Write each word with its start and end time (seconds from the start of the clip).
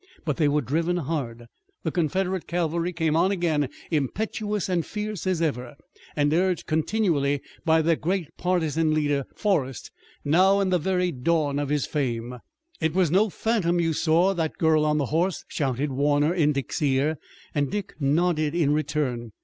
But 0.25 0.37
they 0.37 0.47
were 0.47 0.63
driven 0.63 0.97
hard. 0.97 1.45
The 1.83 1.91
Confederate 1.91 2.47
cavalry 2.47 2.91
came 2.91 3.15
on 3.15 3.29
again, 3.29 3.69
impetuous 3.91 4.67
and 4.67 4.83
fierce 4.83 5.27
as 5.27 5.43
ever, 5.43 5.75
and 6.15 6.33
urged 6.33 6.65
continually 6.65 7.39
by 7.65 7.83
the 7.83 7.95
great 7.95 8.35
partisan 8.35 8.95
leader, 8.95 9.25
Forrest, 9.35 9.91
now 10.25 10.59
in 10.59 10.71
the 10.71 10.79
very 10.79 11.11
dawn 11.11 11.59
of 11.59 11.69
his 11.69 11.85
fame. 11.85 12.39
"It 12.79 12.95
was 12.95 13.11
no 13.11 13.29
phantom 13.29 13.79
you 13.79 13.93
saw, 13.93 14.33
that 14.33 14.57
girl 14.57 14.85
on 14.85 14.97
the 14.97 15.05
horse!" 15.13 15.45
shouted 15.47 15.91
Warner 15.91 16.33
in 16.33 16.51
Dick's 16.51 16.81
ear, 16.81 17.19
and 17.53 17.69
Dick 17.69 17.93
nodded 17.99 18.55
in 18.55 18.73
return. 18.73 19.33